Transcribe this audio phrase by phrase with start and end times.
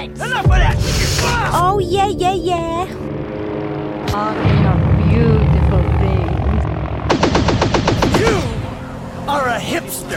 [0.00, 0.22] Thanks.
[0.22, 0.76] Enough of that.
[1.52, 2.86] Oh, yeah, yeah, yeah.
[4.06, 4.80] Talking of
[5.10, 6.64] beautiful things.
[8.18, 8.34] You
[9.28, 10.16] are a hipster.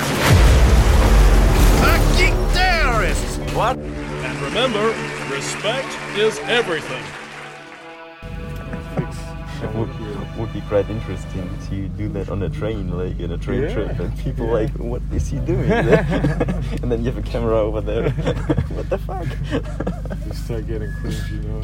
[1.84, 3.40] A geek terrorist!
[3.54, 3.78] What?
[3.78, 4.96] And remember,
[5.30, 7.04] respect is everything.
[9.76, 9.90] Would,
[10.38, 13.74] would be quite interesting to do that on a train, like in a train Yeah.
[13.74, 14.52] trip, and people Yeah.
[14.54, 15.70] like, what is he doing?
[16.82, 18.10] and then you have a camera over there.
[18.76, 19.28] what the fuck?
[20.28, 21.62] You start getting cringe, you know.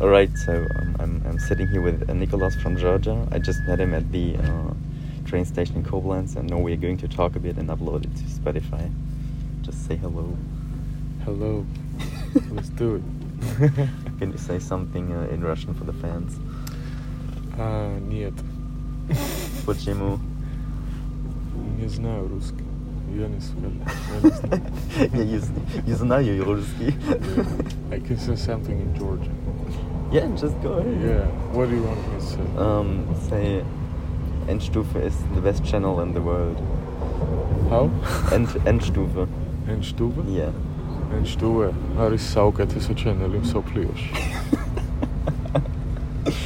[0.00, 3.26] All right, so um, I'm I'm sitting here with uh, Nicholas from Georgia.
[3.32, 4.72] I just met him at the uh,
[5.26, 8.14] train station in Koblenz, and now we're going to talk a bit and upload it
[8.16, 8.90] to Spotify.
[9.62, 10.36] Just say hello.
[11.24, 11.64] Hello.
[12.50, 13.02] Let's do it.
[14.18, 16.38] Can you say something uh, in Russian for the fans?
[17.62, 18.32] А, нет.
[19.66, 20.18] Почему?
[21.78, 22.64] Не знаю русский.
[23.14, 23.70] Я не скажу.
[25.12, 25.24] Я
[25.86, 26.94] не знаю русский.
[27.92, 29.36] I can say something in Georgian.
[30.10, 31.02] Yeah, just go ahead.
[31.02, 31.26] Yeah.
[31.52, 32.40] What do you want me to say?
[32.56, 33.62] Um, say,
[34.46, 36.56] Endstufe is the best channel in the world.
[37.68, 37.90] How?
[38.32, 39.28] End, Endstufe.
[39.66, 40.24] Endstufe?
[40.34, 40.52] Yeah.
[41.12, 41.74] Endstufe.
[41.98, 43.60] Are is saugat, is a channel in so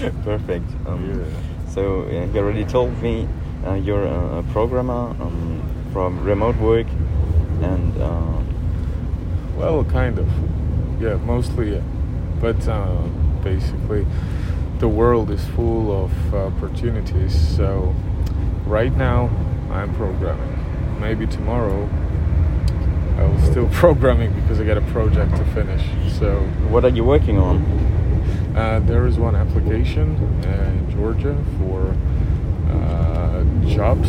[0.24, 0.66] Perfect.
[0.86, 1.70] Um, Yeah.
[1.70, 3.28] So yeah, you already told me
[3.66, 6.86] uh, you're a, a programmer um, from remote work,
[7.62, 8.40] and uh,
[9.56, 10.28] Well, kind of.
[11.00, 11.82] Yeah, mostly yeah.
[12.40, 12.96] But uh,
[13.42, 14.06] basically,
[14.78, 17.34] the world is full of opportunities.
[17.56, 17.94] So
[18.66, 19.30] right now,
[19.70, 21.00] I'm programming.
[21.00, 21.88] Maybe tomorrow,
[23.18, 25.82] I will still programming because I got a project to finish.
[26.18, 26.38] So
[26.70, 27.62] what are you working on?
[28.54, 31.94] Uh, there is one application uh, in Georgia for
[32.72, 34.08] uh, jobs.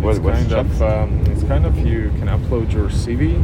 [0.00, 0.80] What- It's kind jobs?
[0.80, 3.34] of um, it's kind of you can upload your CV,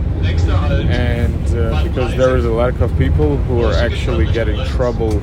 [0.90, 5.20] and uh, because there is a lot of people who are actually getting trouble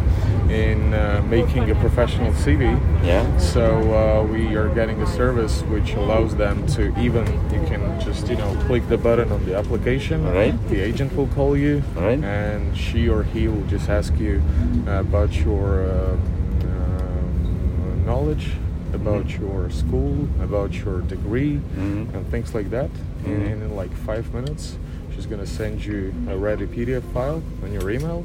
[0.49, 2.63] in uh, making a professional CV.
[3.05, 3.37] Yeah.
[3.37, 8.27] So uh, we are getting a service which allows them to even you can just
[8.27, 10.23] you know click the button on the application.
[10.25, 10.55] Right.
[10.69, 12.21] The agent will call you, Right.
[12.23, 14.41] and she or he will just ask you
[14.87, 16.19] uh, about your um,
[16.63, 18.51] um, knowledge,
[18.93, 19.39] about Mhm.
[19.39, 22.13] your school, about your degree, Mhm.
[22.13, 22.89] and things like that.
[23.25, 23.51] And, Mhm.
[23.53, 24.77] and in like five minutes,
[25.13, 28.23] she's gonna send you a ready PDF file on your email.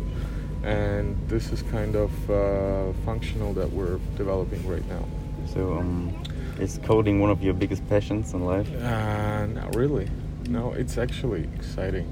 [0.64, 5.04] And this is kind of uh, functional that we're developing right now.
[5.52, 6.22] So um,
[6.58, 8.68] is coding one of your biggest passions in life?
[8.76, 10.08] Uh, not really.
[10.48, 12.08] No, it's actually exciting,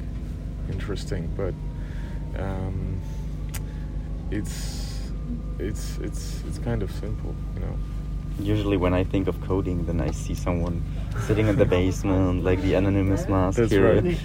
[0.70, 1.54] interesting, but
[2.42, 3.00] um,
[4.30, 5.10] it's
[5.58, 7.76] it's it's it's kind of simple, you know.
[8.41, 10.82] Usually, when I think of coding, then I see someone
[11.26, 14.00] sitting in the basement, like the anonymous mask That's here.
[14.00, 14.19] right.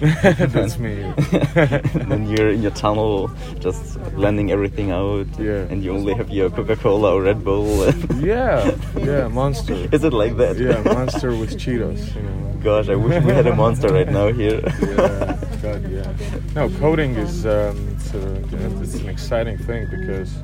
[0.52, 1.02] That's me.
[1.02, 3.30] and then you're in your tunnel,
[3.60, 5.26] just blending everything out.
[5.38, 5.66] Yeah.
[5.70, 7.92] And you only have your Coca-Cola or Red Bull.
[8.18, 9.74] Yeah, yeah, monster.
[9.92, 10.58] Is it like that?
[10.58, 12.58] Yeah, monster with Cheetos, you know.
[12.62, 14.60] Gosh, I wish we had a monster right now here.
[14.82, 16.12] yeah, God, yeah.
[16.56, 18.34] No, coding is um, it's, a,
[18.82, 20.34] it's an exciting thing because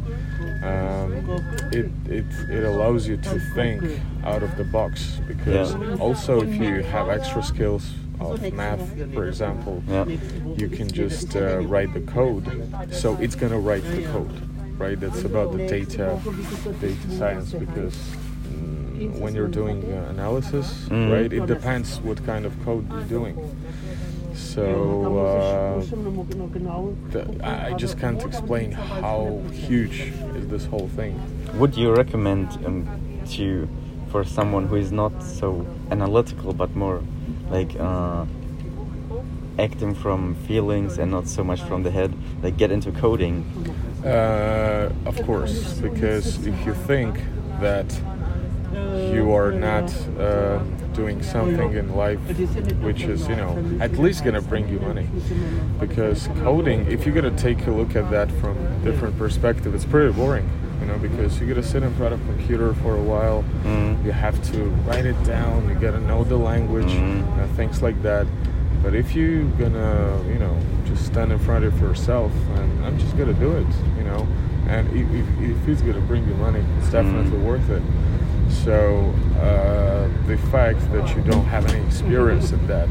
[0.64, 1.12] um,
[1.72, 3.82] it, it it allows you to think
[4.24, 5.20] out of the box.
[5.28, 5.96] Because Yeah.
[6.00, 7.84] also, if you have extra skills
[8.20, 10.06] of math, for example, Yeah.
[10.56, 12.46] you can just uh, write the code.
[12.92, 14.32] So it's gonna write the code,
[14.78, 14.98] right?
[14.98, 16.18] That's about the data
[16.80, 17.96] data science because.
[18.48, 21.10] mm, When you're doing uh, analysis, Mhm.
[21.12, 23.34] right, it depends what kind of code you're doing.
[24.34, 25.82] So uh,
[27.42, 31.20] I I just can't explain how huge is this whole thing.
[31.54, 32.86] Would you recommend um,
[33.30, 33.68] to
[34.10, 37.00] for someone who is not so analytical but more
[37.50, 38.26] like uh,
[39.58, 42.12] acting from feelings and not so much from the head,
[42.42, 43.44] like get into coding?
[44.04, 47.20] Uh, of course, because if you think
[47.60, 47.86] that
[49.12, 50.58] you are not uh,
[50.94, 52.18] doing something in life
[52.82, 55.08] which is, you know, at least gonna bring you money,
[55.80, 60.12] because coding, if you're gonna take a look at that from different perspective, it's pretty
[60.12, 60.48] boring.
[60.80, 63.44] You know, because you gotta sit in front of a computer for a while.
[63.64, 64.04] Mm.
[64.04, 65.68] You have to write it down.
[65.68, 67.22] You gotta know the language, Mhm.
[67.38, 68.26] uh, things like that.
[68.82, 70.54] But if you're gonna, you know,
[70.84, 73.66] just stand in front of yourself and I'm just gonna do it,
[73.96, 74.26] you know,
[74.68, 77.44] and if, if, if it's gonna bring you money, it's definitely Mhm.
[77.44, 77.82] worth it.
[78.48, 82.88] So uh, the fact that you don't have any experience in that,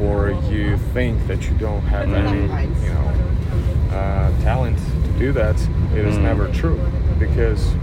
[0.00, 5.56] or you think that you don't have any, you know, uh, talent to do that,
[5.94, 6.22] it is Mm.
[6.22, 6.80] never true
[7.18, 7.74] because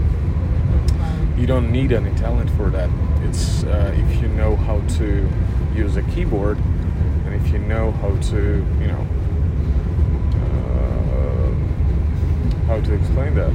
[1.36, 2.90] you don't need any talent for that.
[3.24, 5.28] It's uh, if you know how to
[5.74, 6.58] use a keyboard
[7.26, 9.06] and if you know how to, you know,
[10.42, 11.52] uh,
[12.66, 13.52] how to explain that.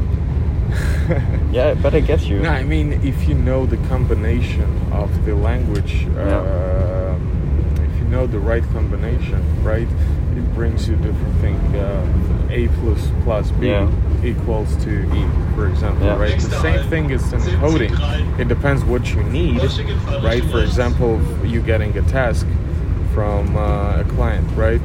[1.52, 2.40] Yeah, but I get you.
[2.40, 8.28] No, I mean, if you know the combination of the language, um, if you know
[8.28, 9.88] the right combination, right,
[10.36, 11.56] it brings you different thing.
[11.76, 12.06] Uh,
[12.50, 13.90] a plus plus b Yeah.
[14.24, 15.26] equals to e,
[15.56, 16.18] for example, Yeah.
[16.20, 16.36] right?
[16.40, 17.94] The same thing is in coding.
[18.38, 19.62] It depends what you need,
[20.24, 20.44] right?
[20.46, 22.46] For example, you getting a task
[23.14, 24.82] from uh, a client, right?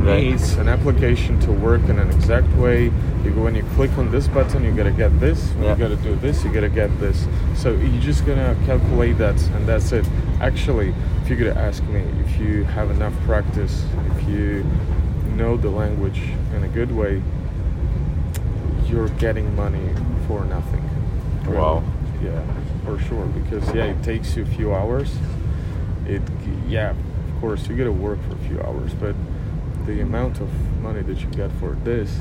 [0.00, 0.22] Right.
[0.24, 2.84] needs an application to work in an exact way.
[3.24, 5.50] You go when you click on this button, you gotta get this.
[5.54, 5.72] When Yeah.
[5.72, 7.26] you gotta do this, you gotta get this.
[7.54, 10.04] So you're just gonna calculate that, and that's it.
[10.40, 10.92] Actually,
[11.22, 13.84] if you're gonna ask me, if you have enough practice,
[14.16, 14.64] if you
[15.36, 16.20] know the language
[16.56, 17.22] in a good way,
[18.86, 19.88] you're getting money
[20.26, 20.82] for nothing.
[21.44, 21.56] Really.
[21.58, 21.82] Wow.
[22.22, 22.40] Yeah,
[22.84, 23.26] for sure.
[23.26, 25.14] Because yeah, it takes you a few hours.
[26.06, 26.22] It
[26.68, 29.14] yeah, of course you gotta work for a few hours, but
[29.86, 30.48] the amount of
[30.80, 32.20] money that you get for this,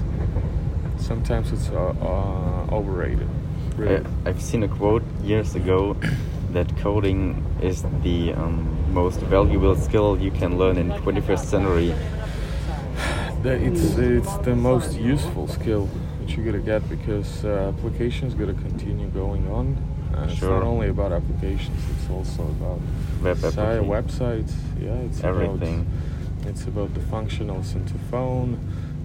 [0.98, 3.28] sometimes it's uh, uh, overrated.
[3.76, 4.06] Really.
[4.26, 5.96] I, I've seen a quote years ago
[6.52, 11.90] that coding is the um, most valuable skill you can learn in 21st century.
[13.44, 18.54] that it's it's the most useful skill that you're gonna get because uh, applications gonna
[18.54, 19.78] continue going on.
[20.14, 22.80] Uh, It's not only about applications; it's also about
[23.24, 24.54] Web site, websites.
[24.80, 25.82] Yeah, it's Everything.
[25.82, 26.11] About,
[26.46, 28.58] it's about the functionals into phone.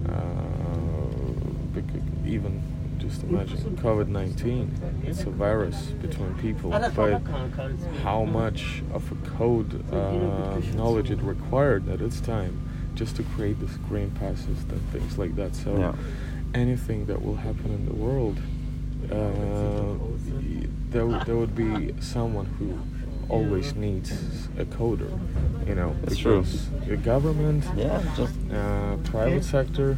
[0.07, 1.79] Uh,
[2.25, 2.61] even
[2.97, 4.71] just imagine COVID nineteen.
[5.03, 7.21] It's a virus between people, but
[8.03, 12.59] how much of a code uh, knowledge it required at its time
[12.95, 15.55] just to create the screen passes and things like that.
[15.55, 15.93] So Yeah.
[16.53, 18.37] anything that will happen in the world,
[19.11, 19.93] uh,
[20.89, 22.77] there, there would be someone who
[23.29, 24.11] always needs
[24.57, 25.09] a coder,
[25.67, 26.41] you know, That's true.
[26.41, 29.97] because the government, Yeah, just uh, private sector,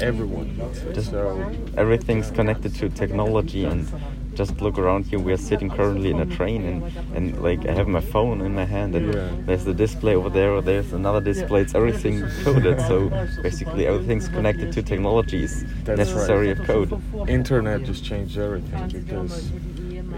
[0.00, 0.94] everyone needs it.
[0.94, 3.86] Just- So everything's connected to technology and
[4.34, 6.82] just look around here we are sitting currently in a train and,
[7.16, 9.30] and like i have my phone in my hand and Yeah.
[9.46, 13.08] there's the display over there or there's another display it's everything coded so
[13.42, 16.58] basically everything's connected to technology is That's necessary right.
[16.60, 16.90] of code
[17.30, 19.50] internet just changed everything because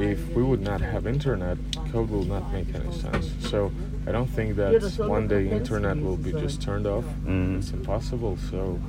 [0.01, 1.59] if we would not have internet,
[1.93, 3.31] code will not make any sense.
[3.41, 3.73] So
[4.07, 7.05] I don't think that one day internet will be just turned off.
[7.25, 7.59] Mm.
[7.59, 8.39] It's impossible.
[8.51, 8.81] So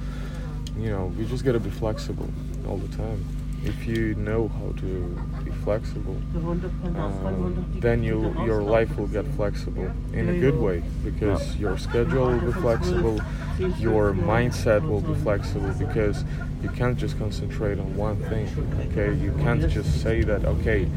[0.77, 2.29] you know, we just gotta be flexible
[2.67, 3.25] all the time.
[3.63, 6.15] If you know how to be flexible,
[6.95, 12.27] um, then you your life will get flexible in a good way because your schedule
[12.27, 13.19] will be flexible,
[13.77, 16.23] your mindset will be flexible because
[16.63, 18.47] you can't just concentrate on one thing.
[18.91, 20.87] Okay, you can't just say that okay,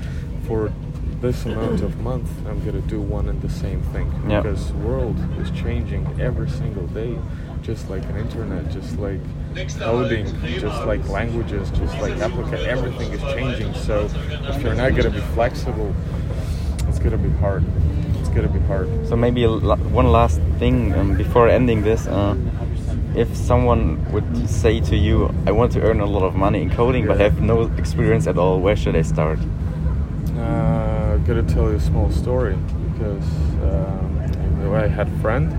[0.47, 0.73] for
[1.21, 4.41] this amount of month I'm gonna do one and the same thing Yeah.
[4.41, 7.17] because world is changing every single day,
[7.63, 9.21] just like an internet, just like
[9.79, 10.27] coding,
[10.59, 13.73] just like languages, just like applica- everything is changing.
[13.75, 14.09] So
[14.49, 15.95] if you're not gonna be flexible,
[16.89, 17.65] it's gonna be hard.
[18.21, 18.89] It's gonna be hard.
[19.09, 22.35] so maybe one last thing um, before ending this uh,
[23.15, 26.71] if someone would say to you i want to earn a lot of money in
[26.71, 27.25] coding but Yeah.
[27.25, 29.39] have no experience at all where should i start
[30.39, 32.57] Uh, gotta tell you a small story
[32.93, 33.25] because
[33.63, 35.53] um, I had a friend,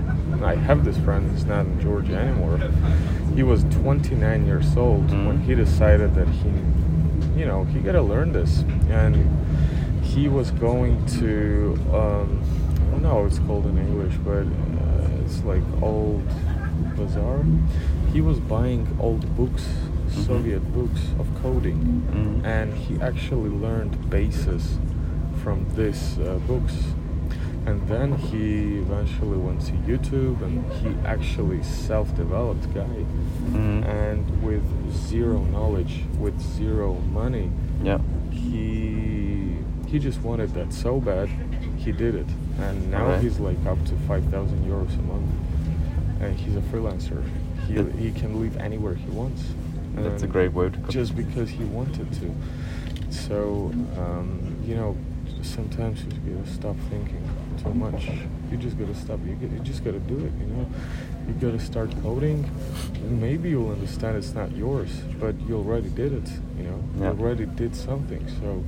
[0.44, 1.30] and I have this friend.
[1.32, 2.58] He's not in Georgia anymore.
[3.34, 5.26] He was 29 years old Mm.
[5.26, 6.50] when he decided that he,
[7.38, 9.16] you know, he gotta learn this, and
[10.02, 12.40] he was going to, um,
[12.86, 16.22] I don't know how it's called in English, but uh, it's like old
[16.96, 17.40] bazaar.
[18.12, 19.66] He was buying old books,
[20.10, 22.44] Soviet books of coding Mhm.
[22.46, 24.78] and he actually learned basis
[25.42, 26.93] from these uh, books
[27.66, 33.04] and then he eventually went to youtube and he actually self-developed guy.
[33.52, 33.84] Mhm.
[33.86, 37.50] and with zero knowledge with zero money
[37.82, 37.98] yeah.
[38.30, 39.56] he
[39.86, 41.28] he just wanted that so bad
[41.76, 42.26] he did it.
[42.58, 45.30] And now he's like up to 5000 euros a month.
[46.20, 47.22] And he's a freelancer.
[47.68, 49.42] He, That- he can live anywhere he wants.
[49.94, 52.34] That's a great word just because he wanted to.
[53.10, 54.96] So, um, you know,
[55.44, 57.22] sometimes you just gotta stop thinking
[57.62, 58.06] too much.
[58.50, 59.20] You just gotta stop.
[59.26, 60.32] You, get, you just gotta do it.
[60.40, 60.66] You know,
[61.28, 62.50] you gotta start coding.
[63.08, 66.28] Maybe you'll understand it's not yours, but you already did it.
[66.58, 67.12] You know, Yeah.
[67.12, 68.26] you already did something.
[68.40, 68.64] So.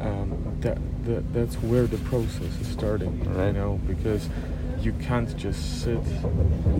[0.00, 3.54] Um, that, that that's where the process is starting, you Right.
[3.54, 4.28] know, because
[4.82, 5.96] you can't just sit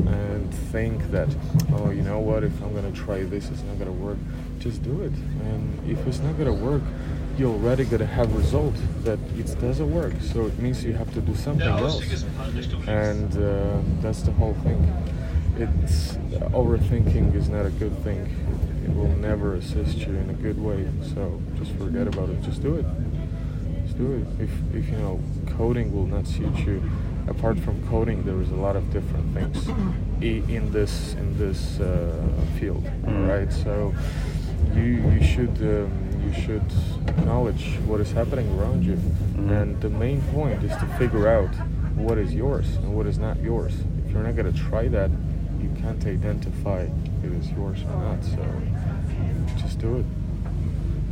[0.07, 1.29] and think that,
[1.73, 4.19] oh, you know what, if I'm gonna try this, it's not gonna work.
[4.59, 5.13] Just do it.
[5.47, 6.83] And if it's not gonna work,
[7.39, 10.15] you're already gonna have result that it doesn't work.
[10.21, 12.01] So it means you have to do something else.
[12.87, 14.81] And uh, that's the whole thing.
[15.59, 16.15] It's
[16.53, 18.21] overthinking is not a good thing.
[18.85, 20.87] it will never assist you in a good way.
[21.15, 22.41] So just forget about it.
[22.43, 22.87] Just do it.
[23.85, 24.27] Just do it.
[24.43, 25.21] If if you know
[25.59, 26.83] coding will not suit you,
[27.29, 29.69] apart from coding, there is a lot of different things
[30.21, 32.13] in this in this uh,
[32.59, 33.29] field, Mm.
[33.29, 33.53] right?
[33.53, 33.95] So
[34.75, 36.63] you you should um, you should
[37.09, 39.51] acknowledge what is happening around you, Mhm.
[39.63, 41.55] and the main point is to figure out
[41.97, 43.73] what is yours and what is not yours.
[44.07, 45.11] If you're not gonna try that,
[45.63, 48.25] you can't identify if it is yours or not.
[48.25, 48.39] So
[49.59, 50.05] just do it.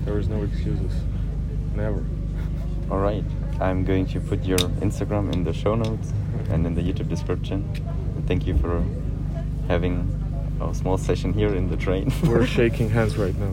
[0.04, 0.92] There is no excuses.
[1.76, 2.02] Never.
[2.90, 3.24] All right.
[3.60, 6.12] I'm going to put your Instagram in the show notes
[6.50, 7.64] and in the YouTube description.
[8.16, 8.82] And thank you for
[9.68, 10.08] having
[10.60, 12.12] a small session here in the train.
[12.26, 13.52] We're shaking hands right now.